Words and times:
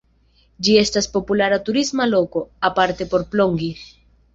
Ĝi 0.67 0.73
estas 0.83 1.09
populara 1.19 1.61
turisma 1.69 2.11
loko, 2.11 2.45
aparte 2.73 3.13
por 3.15 3.33
plonĝi. 3.35 3.75